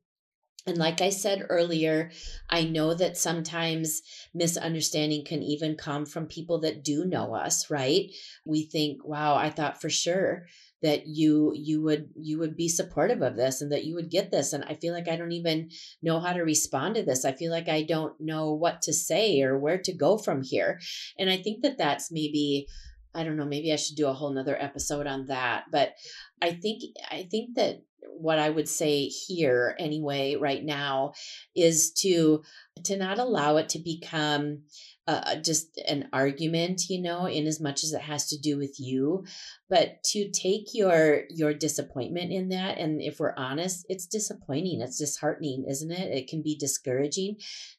[0.68, 2.12] And like I said earlier,
[2.50, 4.02] I know that sometimes
[4.34, 8.12] misunderstanding can even come from people that do know us, right?
[8.46, 10.46] We think, wow, I thought for sure
[10.82, 14.32] that you you would you would be supportive of this and that you would get
[14.32, 14.54] this.
[14.54, 15.70] And i feel like i don't even
[16.02, 17.24] know how to respond to this.
[17.26, 20.80] I feel like i don't know what to say or where to go from here.
[21.18, 22.68] And i think that that's maybe
[23.14, 25.66] i don't know maybe i should do a whole nother episode on that.
[25.72, 25.94] But
[26.42, 27.84] i think i think that
[28.18, 31.14] what I would say here anyway right now
[31.56, 32.44] is to
[32.86, 34.64] to not allow it to become
[35.08, 38.80] uh, just an argument, you know, in as much as it has to do with
[38.80, 39.26] you,
[39.70, 44.98] but to take your your disappointment in that and if we're honest, it's disappointing, it's
[44.98, 46.12] disheartening, isn't it?
[46.16, 47.38] It can be discouraging.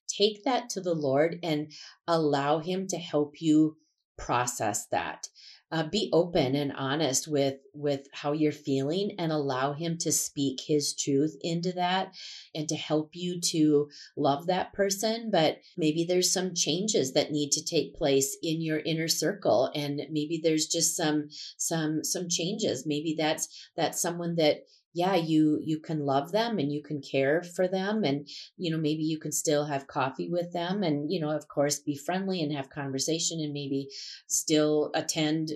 [0.08, 1.72] Take that to the Lord and
[2.06, 3.76] allow him to help you
[4.18, 5.28] process that
[5.72, 10.60] uh, be open and honest with with how you're feeling and allow him to speak
[10.66, 12.14] his truth into that
[12.54, 15.30] and to help you to love that person.
[15.32, 20.02] But maybe there's some changes that need to take place in your inner circle and
[20.10, 22.84] maybe there's just some some some changes.
[22.86, 27.42] Maybe that's that's someone that yeah you you can love them and you can care
[27.42, 31.20] for them and you know maybe you can still have coffee with them and you
[31.20, 33.88] know of course be friendly and have conversation and maybe
[34.26, 35.52] still attend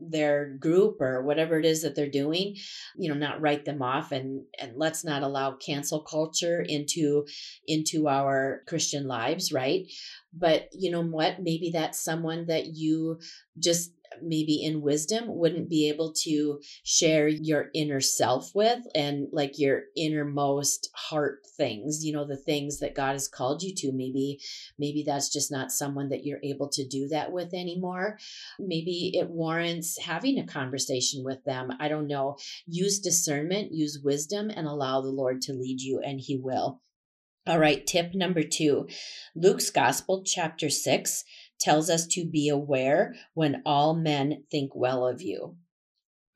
[0.00, 2.56] their group or whatever it is that they're doing
[2.96, 7.24] you know not write them off and and let's not allow cancel culture into
[7.68, 9.86] into our christian lives right?
[10.32, 11.40] But you know what?
[11.40, 13.18] Maybe that's someone that you
[13.58, 19.58] just maybe in wisdom wouldn't be able to share your inner self with and like
[19.58, 23.92] your innermost heart things you know the things that god has called you to.
[23.92, 24.40] Maybe
[24.78, 28.18] maybe that's just not someone that you're able to do that with anymore.
[28.58, 31.70] Maybe it warrants having a conversation with them.
[31.80, 32.36] I don't know.
[32.66, 36.82] Use discernment use wisdom and allow the lord to lead you and he will.
[37.46, 38.88] All right, tip number two.
[39.34, 41.24] Luke's Gospel, chapter 6,
[41.60, 45.56] tells us to be aware when all men think well of you.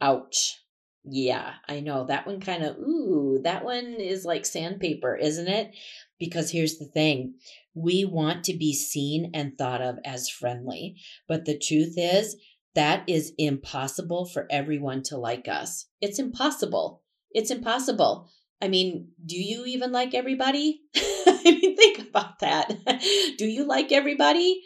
[0.00, 0.58] Ouch.
[1.04, 5.74] Yeah, I know that one kind of, ooh, that one is like sandpaper, isn't it?
[6.18, 7.34] Because here's the thing
[7.74, 10.96] we want to be seen and thought of as friendly.
[11.26, 12.36] But the truth is,
[12.74, 15.86] that is impossible for everyone to like us.
[16.00, 17.02] It's impossible.
[17.32, 18.30] It's impossible.
[18.60, 20.82] I mean, do you even like everybody?
[20.96, 22.72] I mean, think about that.
[23.38, 24.62] do you like everybody?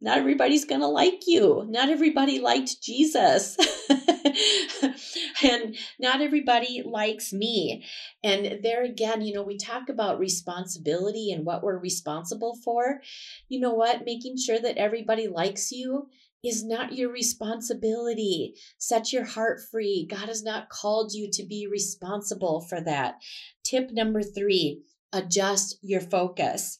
[0.00, 1.66] Not everybody's going to like you.
[1.68, 3.56] Not everybody liked Jesus.
[5.42, 7.84] and not everybody likes me.
[8.24, 13.00] And there again, you know, we talk about responsibility and what we're responsible for.
[13.48, 14.04] You know what?
[14.06, 16.08] Making sure that everybody likes you
[16.42, 18.54] is not your responsibility.
[18.78, 20.06] Set your heart free.
[20.10, 23.16] God has not called you to be responsible for that.
[23.62, 24.82] Tip number three
[25.12, 26.78] adjust your focus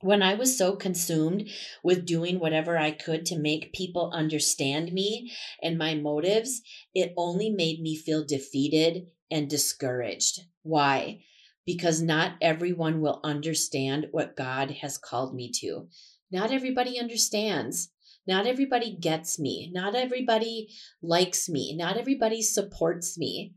[0.00, 1.48] when I was so consumed
[1.82, 5.32] with doing whatever I could to make people understand me
[5.62, 6.62] and my motives,
[6.94, 10.40] it only made me feel defeated and discouraged.
[10.62, 11.20] Why?
[11.66, 15.88] Because not everyone will understand what God has called me to.
[16.30, 17.90] Not everybody understands.
[18.26, 19.70] Not everybody gets me.
[19.72, 20.68] Not everybody
[21.02, 21.76] likes me.
[21.76, 23.54] Not everybody supports me.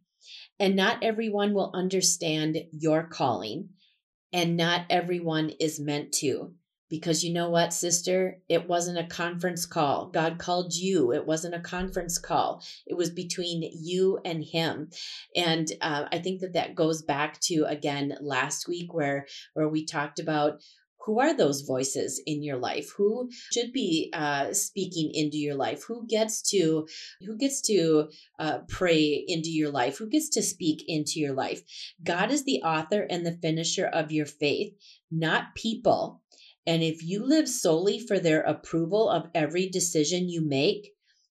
[0.59, 3.69] And not everyone will understand your calling
[4.33, 6.53] and not everyone is meant to.
[6.89, 8.39] Because you know what, sister?
[8.49, 10.11] It wasn't a conference call.
[10.11, 11.11] God called you.
[11.11, 12.61] It wasn't a conference call.
[12.85, 14.89] It was between you and Him.
[15.35, 19.85] And uh, I think that that goes back to again last week where where we
[19.85, 20.61] talked about
[21.05, 22.91] who are those voices in your life?
[22.97, 25.83] Who should be uh, speaking into your life?
[25.87, 26.87] Who gets to
[27.25, 29.97] who gets to uh, pray into your life?
[29.97, 31.61] Who gets to speak into your life?
[32.03, 34.73] God is the author and the finisher of your faith
[35.13, 36.21] not people.
[36.65, 40.92] And if you live solely for their approval of every decision you make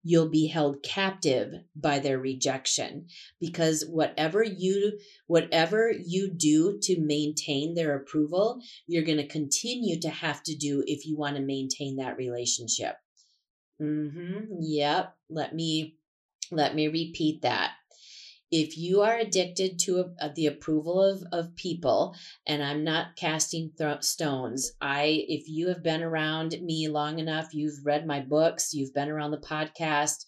[0.08, 3.08] you'll be held captive by their rejection.
[3.40, 4.98] Because whatever you
[5.28, 10.84] whatever you do to maintain their approval you're going to continue to have to do
[10.88, 12.96] if you want to maintain that relationship.
[13.82, 15.16] Mhm yep.
[15.30, 15.98] Let me
[16.52, 17.74] let me repeat that
[18.52, 23.16] if you are addicted to a, a, the approval of, of people and i'm not
[23.16, 28.20] casting th- stones i if you have been around me long enough you've read my
[28.20, 30.26] books you've been around the podcast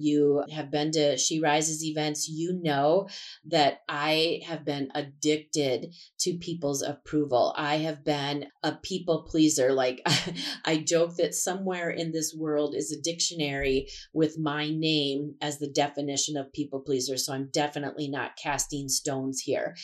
[0.00, 3.08] you have been to She Rises events, you know
[3.46, 7.54] that I have been addicted to people's approval.
[7.56, 9.72] I have been a people pleaser.
[9.72, 10.02] Like
[10.64, 15.70] I joke that somewhere in this world is a dictionary with my name as the
[15.70, 17.16] definition of people pleaser.
[17.16, 19.74] So I'm definitely not casting stones here.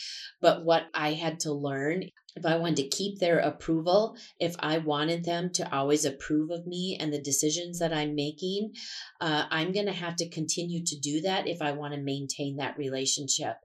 [0.41, 2.05] But what I had to learn
[2.35, 6.67] if I wanted to keep their approval, if I wanted them to always approve of
[6.67, 8.73] me and the decisions that I'm making,
[9.21, 12.57] uh, I'm going to have to continue to do that if I want to maintain
[12.57, 13.55] that relationship.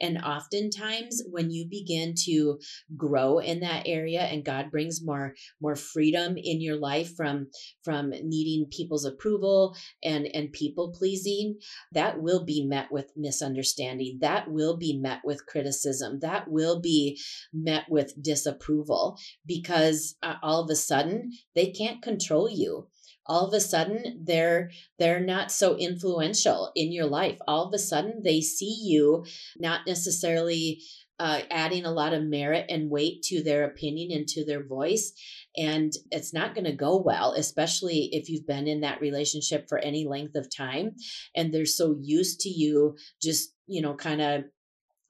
[0.00, 2.58] And oftentimes, when you begin to
[2.96, 7.48] grow in that area, and God brings more more freedom in your life from
[7.82, 11.58] from needing people's approval and and people pleasing,
[11.92, 14.18] that will be met with misunderstanding.
[14.22, 16.20] That will be met with criticism.
[16.20, 17.20] That will be
[17.52, 22.88] met with disapproval because uh, all of a sudden they can't control you.
[23.26, 27.38] All of a sudden they're they're not so influential in your life.
[27.48, 29.24] All of a sudden they see you
[29.58, 30.80] not necessarily
[31.18, 35.12] uh, adding a lot of merit and weight to their opinion and to their voice
[35.56, 39.78] and it's not going to go well especially if you've been in that relationship for
[39.78, 40.90] any length of time
[41.36, 44.44] and they're so used to you just you know kind of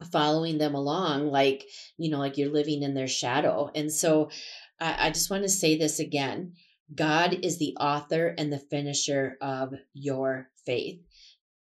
[0.04, 1.64] following them along like
[1.96, 3.70] you know like you're living in their shadow.
[3.74, 4.30] And so
[4.80, 6.54] I, I just want to say this again
[6.94, 11.00] god is the author and the finisher of your faith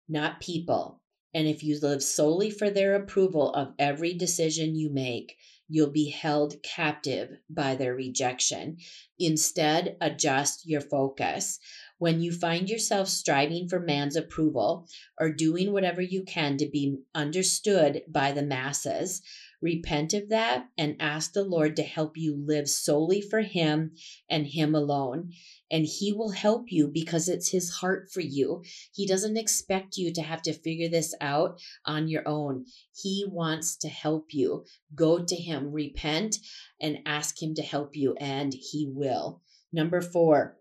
[0.08, 1.00] not people.
[1.34, 5.36] And if you live solely for their approval of every decision you make
[5.72, 8.76] you'll be held captive by their rejection.
[9.18, 11.58] Instead adjust your focus
[12.02, 14.88] when you find yourself striving for man's approval
[15.20, 19.22] or doing whatever you can to be understood by the masses,
[19.62, 23.92] Repent of that and ask the Lord to help you live solely for Him
[24.28, 25.30] and Him alone.
[25.70, 28.64] And He will help you because it's His heart for you.
[28.92, 32.66] He doesn't expect you to have to figure this out on your own.
[32.92, 34.64] He wants to help you.
[34.96, 36.38] Go to Him, repent,
[36.80, 39.42] and ask Him to help you, and He will.
[39.72, 40.58] Number four,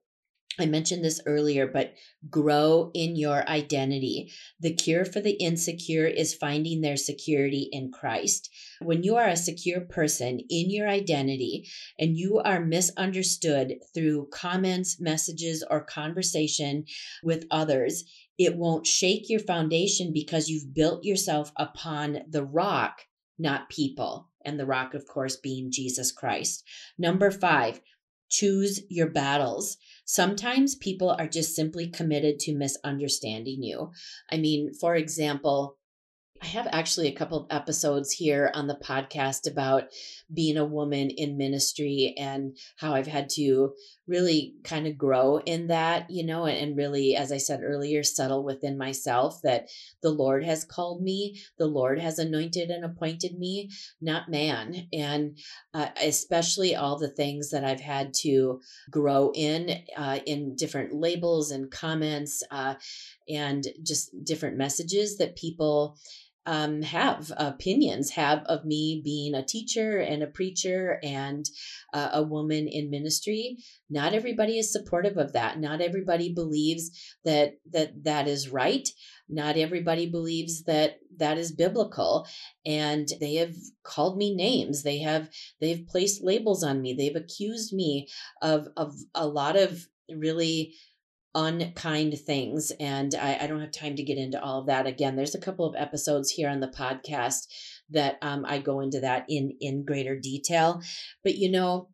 [0.60, 1.94] I mentioned this earlier, but
[2.30, 4.32] grow in your identity.
[4.60, 8.50] The cure for the insecure is finding their security in Christ.
[8.82, 15.00] When you are a secure person in your identity and you are misunderstood through comments,
[15.00, 16.84] messages, or conversation
[17.24, 18.04] with others,
[18.38, 23.02] it won't shake your foundation because you've built yourself upon the rock,
[23.40, 24.30] not people.
[24.44, 26.64] And the rock, of course, being Jesus Christ.
[26.98, 27.80] Number five,
[28.32, 29.78] choose your battles.
[30.12, 33.92] Sometimes people are just simply committed to misunderstanding you.
[34.30, 35.78] I mean, for example,
[36.42, 39.84] I have actually a couple of episodes here on the podcast about
[40.34, 43.74] being a woman in ministry and how I've had to
[44.08, 48.44] really kind of grow in that, you know, and, really, as I said earlier, settle
[48.44, 49.70] within myself that
[50.02, 53.70] the Lord has called me, the Lord has anointed and appointed me,
[54.02, 54.88] not man.
[54.92, 55.38] And
[55.76, 61.52] uh, especially all the things that I've had to grow in, uh, in different labels
[61.52, 62.76] and comments, uh,
[63.30, 65.98] and just different messages that people
[66.46, 71.46] um, have opinions have of me being a teacher and a preacher and
[71.94, 73.58] uh, a woman in ministry.
[73.90, 75.60] Not everybody is supportive of that.
[75.60, 76.92] Not everybody believes
[77.26, 78.90] that that that is right.
[79.30, 82.28] Not everybody believes that that is biblical.
[82.66, 84.84] And they have called me names.
[84.84, 85.30] They have
[85.60, 86.94] they've placed labels on me.
[86.94, 88.08] They've accused me
[88.42, 90.74] of of a lot of really
[91.34, 92.72] unkind things.
[92.80, 94.86] And I, I, don't have time to get into all of that.
[94.86, 97.48] Again, there's a couple of episodes here on the podcast
[97.90, 100.82] that um, I go into that in in greater detail.
[101.24, 101.90] But you know,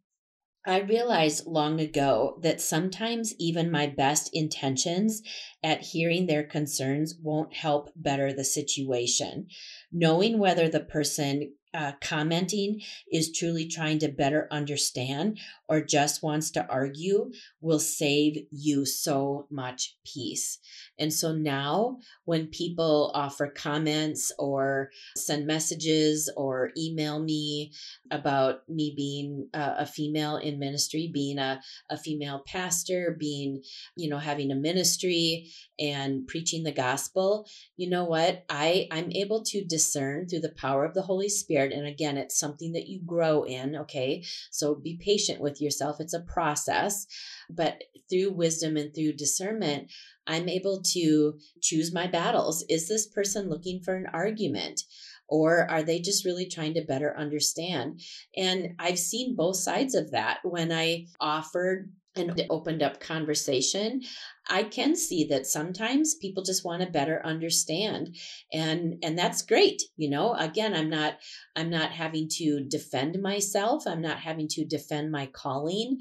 [0.66, 5.22] I realized long ago that sometimes even my best intentions
[5.64, 9.48] at hearing their concerns won't help better the situation.
[9.92, 12.82] Knowing whether the person uh, commenting
[13.12, 15.40] is truly trying to better understand
[15.70, 20.60] or just wants to argue will save you so much peace.
[21.00, 27.74] And so now, when people offer comments or send messages or email me
[28.12, 33.62] about me being a, female in ministry, being a, a female pastor, being,
[33.96, 38.44] you know, having a ministry and preaching the gospel, you know what?
[38.50, 41.72] I, I'm able to discern through the power of the Holy Spirit.
[41.72, 43.76] And again, it's something that you grow in.
[43.76, 44.24] Okay.
[44.52, 45.98] So be patient with yourself.
[46.00, 47.08] It's a process.
[47.50, 49.92] But through wisdom and through discernment,
[50.26, 52.66] I'm able to choose my battles.
[52.70, 54.82] Is this person looking for an argument?
[55.30, 58.02] Or are they just really trying to better understand?
[58.36, 60.40] And I've seen both sides of that.
[60.44, 64.02] When I offered and opened up conversation
[64.50, 68.16] i can see that sometimes people just want to better understand
[68.52, 70.34] and and that's great you know?
[70.34, 71.18] Again i'm not
[71.56, 76.00] i'm not having to defend myself i'm not having to defend my calling.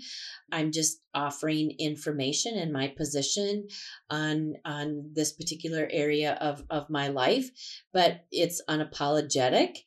[0.52, 3.68] I'm just offering information and my position
[4.10, 7.50] on on this particular area of of my life
[7.92, 9.78] but it's unapologetic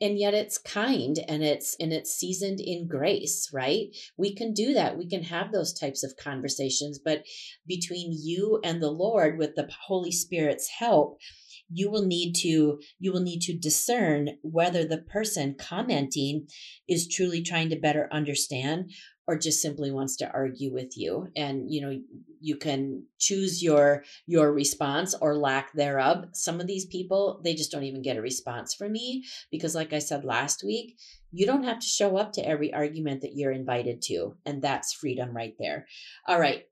[0.00, 3.86] and yet it's kind and it's and it's seasoned in grace right?
[4.16, 4.98] We can do that.
[4.98, 7.24] We can have those types of conversations but
[7.66, 11.18] between you and the lord with the holy spirit's help
[11.70, 16.46] you will need to you will need to discern whether the person commenting
[16.88, 18.90] is truly trying to better understand
[19.26, 21.28] or just simply wants to argue with you.
[21.36, 21.98] And you know
[22.40, 26.26] you can choose your your response or lack thereof.
[26.32, 29.92] Some of these people they just don't even get a response from me because like
[29.92, 30.96] i said last week
[31.32, 34.92] you don't have to show up to every argument that you're invited to and that's
[34.92, 35.86] freedom right there.
[36.28, 36.64] All right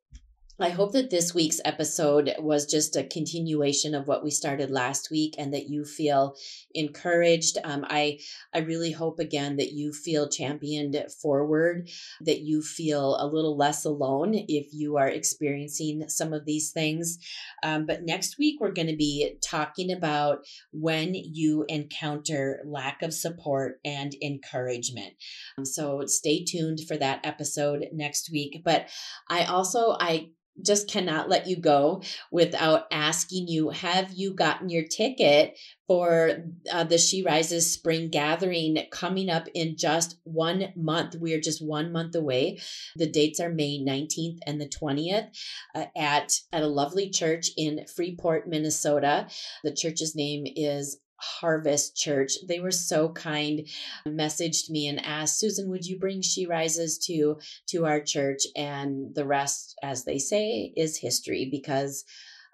[0.60, 5.10] I hope that this week's episode was just a continuation of what we started last
[5.10, 6.36] week and that you feel
[6.74, 7.56] encouraged.
[7.64, 8.18] Um, I,
[8.52, 11.88] I really hope again that you feel championed forward,
[12.20, 17.18] that you feel a little less alone if you are experiencing some of these things.
[17.62, 20.40] Um, but next week, we're going to be talking about
[20.70, 25.14] when you encounter lack of support and encouragement.
[25.56, 28.60] Um, so stay tuned for that episode next week.
[28.62, 28.88] But
[29.30, 30.28] I also, I
[30.60, 36.84] just cannot let you go without asking you have you gotten your ticket for uh,
[36.84, 41.16] the she rises spring gathering coming up in just one month?
[41.16, 42.58] We are just one month away.
[42.96, 45.28] The dates are may 19th and the 20th
[45.74, 49.28] uh, at at a lovely church in freeport minnesota.
[49.64, 52.32] The church's name is Harvest Church.
[52.46, 53.66] They were so kind,
[54.06, 58.42] messaged me and asked, Susan, would you bring She Rises to to our church?
[58.56, 62.04] And the rest, as they say, is history because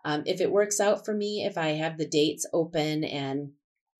[0.04, 3.50] um, if it works out for me, if I have the dates open and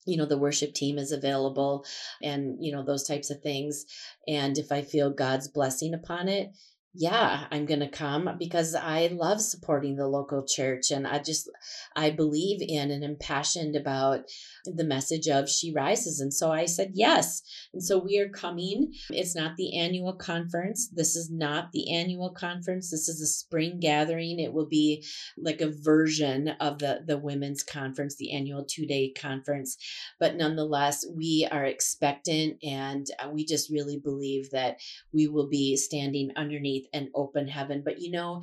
[0.06, 1.84] you know the worship team is available
[2.22, 3.84] and you know those types of things
[4.26, 6.50] and if i feel god's blessing upon it
[6.95, 11.49] yeah, I'm going to come because I love supporting the local church and I just
[11.95, 14.20] I believe in and am passionate about
[14.64, 17.43] the message of She Rises and so I said yes.
[17.74, 18.95] And so we are coming.
[19.11, 20.89] It's not the annual conference.
[20.89, 22.91] This is not the annual conference.
[22.91, 24.41] This is a spring gathering.
[24.41, 25.05] It will be
[25.36, 29.76] like a version of the the women's conference, the annual 2-day conference.
[30.18, 34.78] But nonetheless, we are expectant and uh, we just really believe that
[35.12, 37.82] we will be standing underneath an open heaven.
[37.84, 38.42] But you know,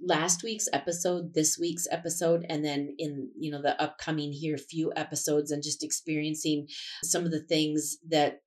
[0.00, 4.92] last week's episode, this week's episode, and then in you know the upcoming here few
[4.96, 6.68] episodes, and just experiencing
[7.02, 8.40] some of the things that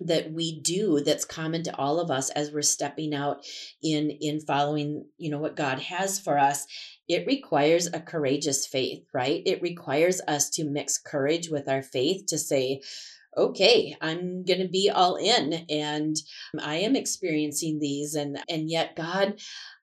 [0.00, 3.44] that we do that's common to all of us as we're stepping out
[3.82, 6.66] in in following you know what god has for us
[7.08, 12.24] it requires a courageous faith right it requires us to mix courage with our faith
[12.26, 12.80] to say
[13.36, 16.16] okay i'm going to be all in and
[16.54, 19.34] um, i am experiencing these and and yet god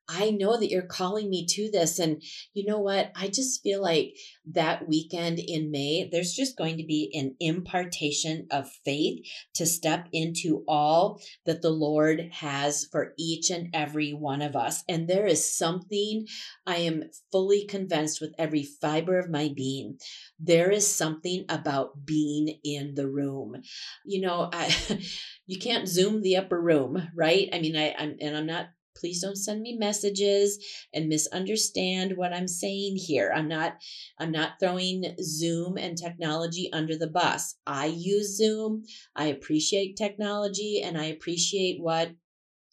[0.09, 1.99] I know that you're calling me to this.
[1.99, 3.11] And you know what?
[3.15, 4.15] I just feel like
[4.51, 10.07] that weekend in May, there's just going to be an impartation of faith to step
[10.11, 14.83] into all that the Lord has for each and every one of us.
[14.89, 16.25] And there is something
[16.65, 19.99] I am fully convinced with every fiber of my being.
[20.39, 23.61] There is something about being in the room.
[24.03, 24.75] You know, I,
[25.45, 27.47] you can't zoom the upper room, right?
[27.53, 30.59] I mean, I, I'm, and I'm not please don't send me messages
[30.93, 33.77] and misunderstand what i'm saying here i'm not
[34.19, 38.83] i'm not throwing zoom and technology under the bus i use zoom
[39.15, 42.11] i appreciate technology and i appreciate what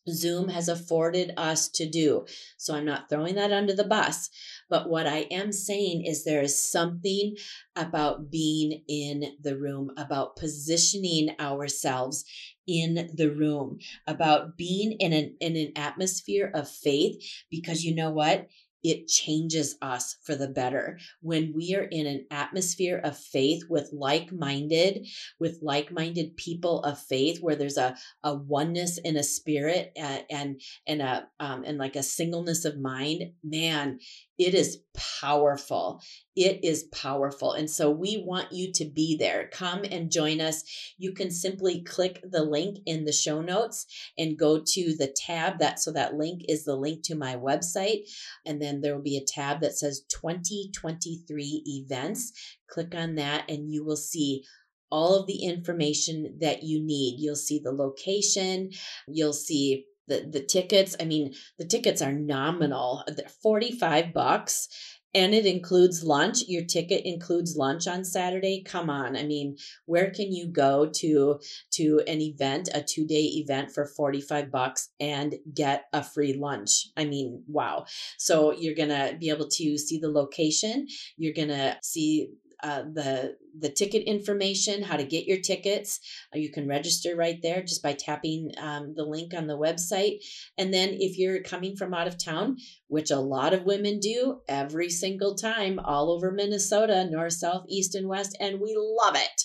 [0.09, 2.27] Zoom has afforded us to do.
[2.57, 4.31] So I'm not throwing that under the bus.
[4.69, 7.37] But what I am saying is there is something
[7.75, 12.25] about being in the room, about positioning ourselves
[12.67, 18.11] in the room, about being in an in an atmosphere of faith because you know
[18.11, 18.49] what?
[18.83, 23.91] It changes us for the better when we are in an atmosphere of faith with
[23.93, 25.07] like-minded
[25.41, 30.61] with like-minded people of faith where there's a, a oneness in a spirit and and,
[30.87, 33.99] and a um, and like a singleness of mind man
[34.39, 36.03] it is powerful.
[36.35, 37.53] It is powerful.
[37.53, 39.49] And so we want you to be there.
[39.51, 40.63] Come and join us.
[40.99, 43.87] You can simply click the link in the show notes
[44.19, 48.03] and go to the tab that so that link is the link to my website
[48.45, 52.33] and then there will be a tab that says 2023 events.
[52.69, 54.45] Click on that and you will see
[54.91, 57.17] all of the information that you need.
[57.19, 58.71] You'll see the location,
[59.09, 64.69] you'll see the the tickets i mean the tickets are nominal They're 45 bucks
[65.17, 66.43] and it includes lunch.
[66.47, 68.63] Your ticket includes lunch on saturday?
[68.63, 69.17] Come on.
[69.17, 69.57] I mean
[69.87, 71.41] where can you go to
[71.73, 76.89] to an event a two day event for 45 bucks and get a free lunch?
[76.97, 77.87] I mean wow.
[78.19, 80.87] So you're gonna be able to see the location.
[81.17, 82.29] You're gonna see
[82.63, 86.01] uh, the the ticket information, how to get your tickets.
[86.35, 90.19] Uh, you can register right there just by tapping um, the link on the website.
[90.59, 92.57] And then if you're coming from out of town,
[92.89, 97.95] which a lot of women do every single time all over Minnesota, north, south, east,
[97.95, 99.43] and west, and we love it.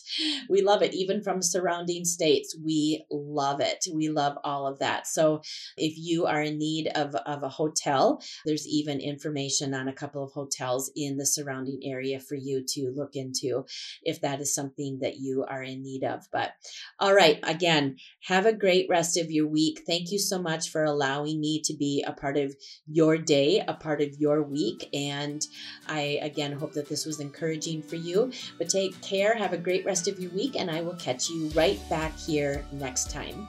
[0.50, 2.56] We love it, even from surrounding states.
[2.64, 3.86] We love it.
[3.94, 5.08] We love all of that.
[5.08, 5.42] So
[5.78, 10.24] if you are in need of, of a hotel, there's even information on a couple
[10.24, 13.66] of hotels in the surrounding area for you to look into
[14.04, 16.28] if that is something that you are in need of.
[16.32, 16.54] But
[17.00, 19.82] all right, again, have a great rest of your week.
[19.86, 22.56] Thank you so much for allowing me to be a part of
[22.88, 24.90] your day, a part of your week.
[24.94, 25.46] And
[25.88, 28.32] I again hope that this was encouraging for you.
[28.58, 31.50] But take care, have a great rest of your week, and I will catch you
[31.50, 33.48] right back here next time.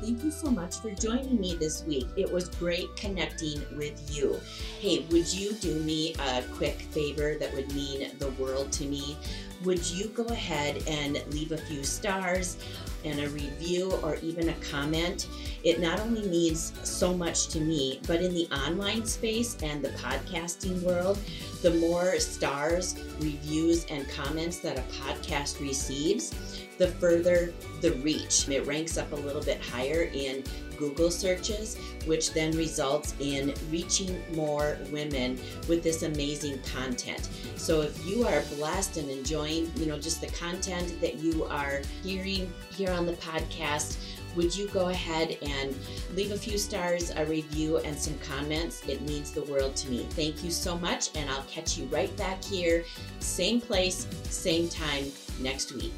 [0.00, 2.08] Thank you so much for joining me this week.
[2.16, 4.38] It was great connecting with you.
[4.80, 9.16] Hey, would you do me a quick favor that would mean the world to me?
[9.64, 12.58] Would you go ahead and leave a few stars
[13.04, 15.28] and a review or even a comment?
[15.62, 19.90] It not only means so much to me, but in the online space and the
[19.90, 21.18] podcasting world,
[21.62, 28.48] The more stars, reviews, and comments that a podcast receives, the further the reach.
[28.48, 30.44] It ranks up a little bit higher in
[30.76, 37.28] Google searches, which then results in reaching more women with this amazing content.
[37.56, 41.80] So if you are blessed and enjoying, you know, just the content that you are
[42.02, 43.98] hearing here on the podcast,
[44.34, 45.76] would you go ahead and
[46.14, 48.82] leave a few stars, a review, and some comments?
[48.88, 50.06] It means the world to me.
[50.10, 52.84] Thank you so much, and I'll catch you right back here,
[53.20, 55.92] same place, same time next week.